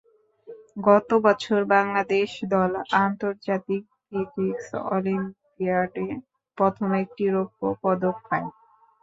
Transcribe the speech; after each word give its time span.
গত 0.87 1.09
বছর 1.25 1.59
বাংলাদেশ 1.73 2.29
দল 2.53 2.71
আন্তর্জাতিক 3.01 3.83
ফিজিকস 4.03 4.67
অলিম্পিয়াডে 4.91 6.07
প্রথম 6.57 6.89
একটি 7.03 7.23
রৌপ্য 7.27 7.61
পদক 7.81 8.15
পায়। 8.27 8.47